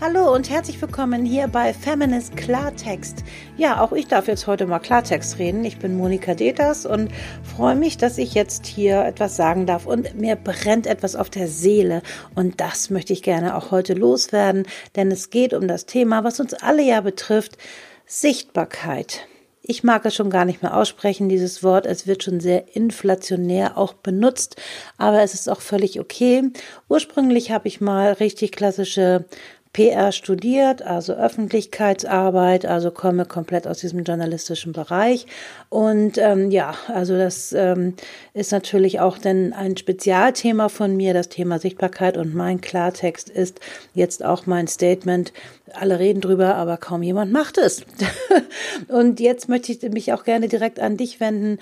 [0.00, 3.22] Hallo und herzlich willkommen hier bei Feminist Klartext.
[3.56, 5.64] Ja, auch ich darf jetzt heute mal Klartext reden.
[5.64, 7.12] Ich bin Monika Deters und
[7.56, 11.46] freue mich, dass ich jetzt hier etwas sagen darf und mir brennt etwas auf der
[11.46, 12.02] Seele
[12.34, 14.66] und das möchte ich gerne auch heute loswerden,
[14.96, 17.56] denn es geht um das Thema, was uns alle ja betrifft,
[18.04, 19.28] Sichtbarkeit.
[19.62, 21.86] Ich mag es schon gar nicht mehr aussprechen, dieses Wort.
[21.86, 24.56] Es wird schon sehr inflationär auch benutzt,
[24.98, 26.50] aber es ist auch völlig okay.
[26.88, 29.24] Ursprünglich habe ich mal richtig klassische
[29.74, 35.26] PR studiert, also Öffentlichkeitsarbeit, also komme komplett aus diesem journalistischen Bereich.
[35.68, 37.94] Und ähm, ja, also das ähm,
[38.34, 42.16] ist natürlich auch dann ein Spezialthema von mir, das Thema Sichtbarkeit.
[42.16, 43.60] Und mein Klartext ist
[43.94, 45.32] jetzt auch mein Statement.
[45.72, 47.84] Alle reden drüber, aber kaum jemand macht es.
[48.88, 51.58] und jetzt möchte ich mich auch gerne direkt an dich wenden.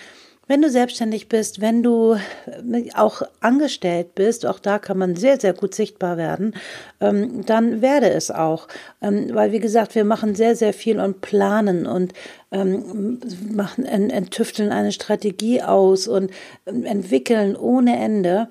[0.49, 2.15] Wenn du selbstständig bist, wenn du
[2.47, 6.55] äh, auch angestellt bist, auch da kann man sehr, sehr gut sichtbar werden,
[7.01, 8.67] ähm, dann werde es auch.
[9.01, 12.13] Ähm, weil, wie gesagt, wir machen sehr, sehr viel und planen und
[12.51, 13.21] ähm,
[13.51, 16.31] machen, enttüfteln eine Strategie aus und
[16.65, 18.49] entwickeln ohne Ende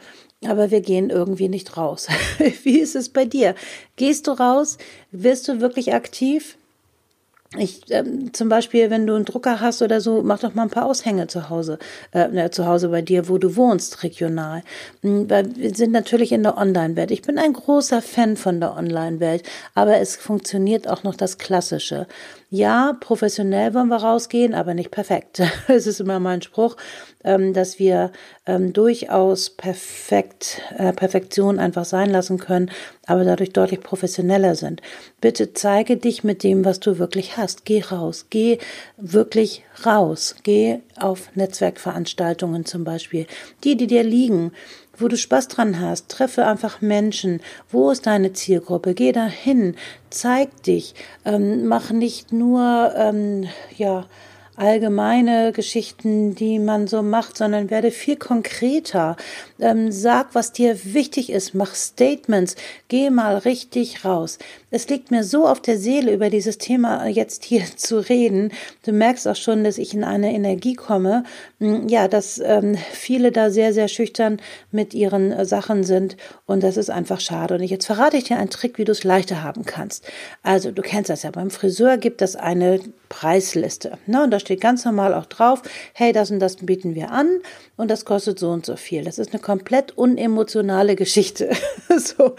[0.47, 2.08] aber wir gehen irgendwie nicht raus.
[2.64, 3.53] Wie ist es bei dir?
[3.95, 4.78] Gehst du raus?
[5.12, 6.58] Wirst du wirklich aktiv?
[7.57, 10.69] Ich ähm, zum Beispiel, wenn du einen Drucker hast oder so, mach doch mal ein
[10.69, 11.80] paar Aushänge zu Hause,
[12.13, 14.63] äh, zu Hause bei dir, wo du wohnst, regional.
[15.02, 17.11] Hm, weil wir sind natürlich in der Online-Welt.
[17.11, 19.44] Ich bin ein großer Fan von der Online-Welt,
[19.75, 22.07] aber es funktioniert auch noch das Klassische.
[22.49, 25.41] Ja, professionell wollen wir rausgehen, aber nicht perfekt.
[25.67, 26.77] Es ist immer mein Spruch,
[27.23, 28.11] ähm, dass wir
[28.45, 32.72] ähm, durchaus perfekt, äh, Perfektion einfach sein lassen können,
[33.05, 34.81] aber dadurch deutlich professioneller sind.
[35.19, 37.66] Bitte zeige dich mit dem, was du wirklich hast.
[37.66, 38.28] Geh raus.
[38.29, 38.57] Geh
[38.97, 40.35] wirklich raus.
[40.44, 43.28] Geh auf Netzwerkveranstaltungen zum Beispiel.
[43.63, 44.51] Die, die dir liegen
[45.01, 46.09] wo du Spaß dran hast.
[46.09, 47.41] Treffe einfach Menschen.
[47.69, 48.94] Wo ist deine Zielgruppe?
[48.94, 49.75] Geh dahin,
[50.09, 50.94] zeig dich.
[51.25, 54.06] Ähm, mach nicht nur, ähm, ja,
[54.61, 59.17] allgemeine Geschichten, die man so macht, sondern werde viel konkreter.
[59.59, 62.55] Ähm, sag, was dir wichtig ist, mach Statements,
[62.88, 64.38] geh mal richtig raus.
[64.69, 68.51] Es liegt mir so auf der Seele, über dieses Thema jetzt hier zu reden.
[68.85, 71.23] Du merkst auch schon, dass ich in eine Energie komme.
[71.59, 74.39] Hm, ja, dass ähm, viele da sehr, sehr schüchtern
[74.72, 77.55] mit ihren äh, Sachen sind und das ist einfach schade.
[77.55, 80.05] Und jetzt verrate ich dir einen Trick, wie du es leichter haben kannst.
[80.43, 82.79] Also, du kennst das ja, beim Friseur gibt es eine
[83.09, 83.97] Preisliste.
[84.05, 84.23] Ne?
[84.23, 85.62] Und da steht ganz normal auch drauf,
[85.94, 87.28] hey, das und das bieten wir an
[87.78, 89.03] und das kostet so und so viel.
[89.03, 91.51] Das ist eine komplett unemotionale Geschichte.
[91.97, 92.35] so.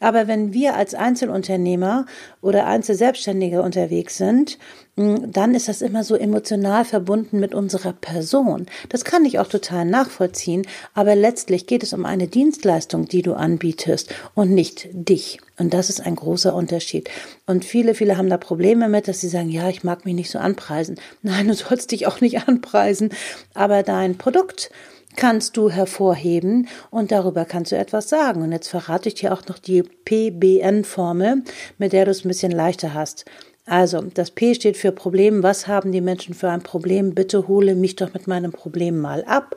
[0.00, 2.06] Aber wenn wir als Einzelunternehmer
[2.40, 4.58] oder Einzelselbstständige unterwegs sind,
[4.96, 8.66] hm, dann ist das immer so emotional verbunden mit unserer Person.
[8.88, 13.34] Das kann ich auch total nachvollziehen, aber letztlich geht es um eine Dienstleistung, die du
[13.34, 15.38] anbietest und nicht dich.
[15.58, 17.08] Und das ist ein großer Unterschied.
[17.46, 20.30] Und viele, viele haben da Probleme mit, dass sie sagen, ja, ich mag mich nicht
[20.30, 20.96] so anpreisen.
[21.22, 23.10] Nein, du sollst dich auch nicht anpreisen,
[23.54, 24.70] aber dein Produkt,
[25.16, 28.42] kannst du hervorheben und darüber kannst du etwas sagen.
[28.42, 31.44] Und jetzt verrate ich dir auch noch die PBN-Formel,
[31.78, 33.24] mit der du es ein bisschen leichter hast.
[33.66, 35.42] Also, das P steht für Problem.
[35.42, 37.14] Was haben die Menschen für ein Problem?
[37.14, 39.56] Bitte hole mich doch mit meinem Problem mal ab.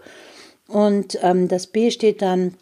[0.68, 2.54] Und ähm, das B steht dann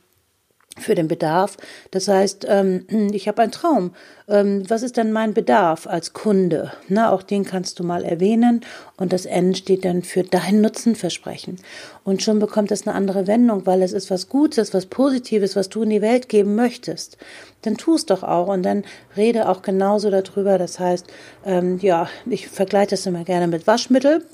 [0.77, 1.57] für den Bedarf.
[1.91, 3.91] Das heißt, ähm, ich habe einen Traum.
[4.27, 6.71] Ähm, was ist denn mein Bedarf als Kunde?
[6.89, 8.61] Na, auch den kannst du mal erwähnen.
[8.97, 11.57] Und das N steht dann für dein Nutzenversprechen.
[12.03, 15.69] Und schon bekommt es eine andere Wendung, weil es ist was Gutes, was Positives, was
[15.69, 17.17] du in die Welt geben möchtest
[17.65, 18.83] dann tu es doch auch und dann
[19.15, 20.57] rede auch genauso darüber.
[20.57, 21.05] Das heißt,
[21.45, 24.25] ähm, ja, ich vergleiche das immer gerne mit Waschmittel.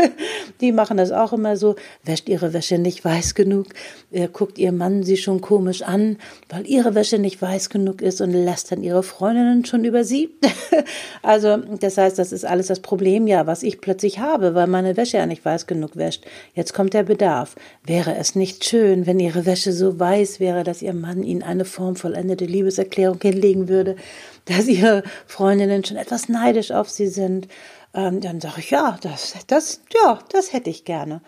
[0.60, 3.66] die machen das auch immer so, wäscht ihre Wäsche nicht weiß genug,
[4.10, 8.20] äh, guckt ihr Mann sie schon komisch an, weil ihre Wäsche nicht weiß genug ist
[8.20, 10.30] und lässt dann ihre Freundinnen schon über sie.
[11.22, 14.96] also, das heißt, das ist alles das Problem, ja, was ich plötzlich habe, weil meine
[14.96, 16.24] Wäsche ja nicht weiß genug wäscht.
[16.54, 17.56] Jetzt kommt der Bedarf.
[17.84, 21.64] Wäre es nicht schön, wenn ihre Wäsche so weiß wäre, dass ihr Mann ihnen eine
[21.64, 23.96] Form vollendete Liebes Liebeserklärung hinlegen würde,
[24.46, 27.48] dass ihre Freundinnen schon etwas neidisch auf sie sind,
[27.94, 31.20] ähm, dann sage ich, ja, das, das, ja, das hätte ich gerne.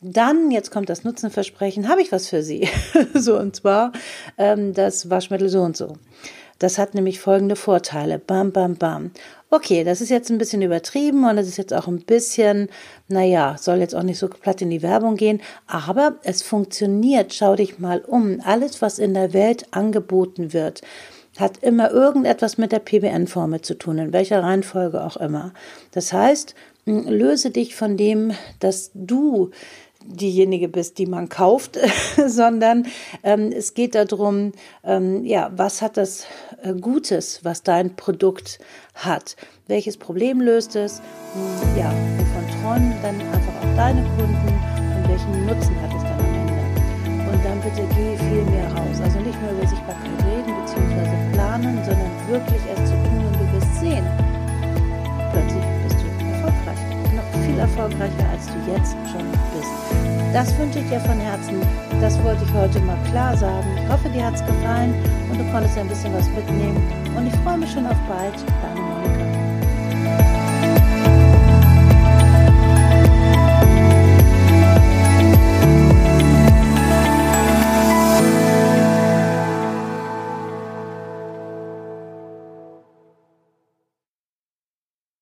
[0.00, 2.68] Dann, jetzt kommt das Nutzenversprechen, habe ich was für Sie.
[3.14, 3.92] so, und zwar
[4.36, 5.96] ähm, das Waschmittel so und so.
[6.58, 8.18] Das hat nämlich folgende Vorteile.
[8.18, 9.10] Bam, bam, bam.
[9.50, 12.68] Okay, das ist jetzt ein bisschen übertrieben und es ist jetzt auch ein bisschen,
[13.08, 17.32] naja, soll jetzt auch nicht so platt in die Werbung gehen, aber es funktioniert.
[17.32, 18.40] Schau dich mal um.
[18.44, 20.82] Alles, was in der Welt angeboten wird,
[21.38, 25.52] hat immer irgendetwas mit der PBN-Formel zu tun, in welcher Reihenfolge auch immer.
[25.92, 26.54] Das heißt,
[26.86, 29.50] löse dich von dem, dass du
[30.06, 31.78] diejenige bist, die man kauft,
[32.26, 32.86] sondern
[33.22, 34.52] ähm, es geht darum,
[34.84, 36.26] ähm, ja, was hat das
[36.62, 38.58] äh, Gutes, was dein Produkt
[38.94, 39.36] hat?
[39.66, 40.98] Welches Problem löst es?
[40.98, 44.48] Hm, ja, wovon träumen dann einfach auch deine Kunden
[44.96, 47.32] und welchen Nutzen hat es dann am Ende?
[47.32, 49.00] Und dann bitte geh viel mehr raus.
[49.02, 51.32] Also nicht nur über Sichtbarkeit reden bzw.
[51.34, 52.95] planen, sondern wirklich erst zu
[57.76, 60.32] erfolgreicher, als du jetzt schon bist.
[60.32, 61.60] Das wünsche ich dir von Herzen.
[62.00, 63.66] Das wollte ich heute mal klar sagen.
[63.82, 64.94] Ich hoffe, dir hat es gefallen
[65.30, 66.82] und du konntest ein bisschen was mitnehmen.
[67.16, 68.34] Und ich freue mich schon auf bald.
[68.62, 68.85] Deine